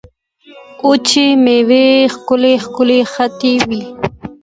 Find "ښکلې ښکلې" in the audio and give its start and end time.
2.13-2.99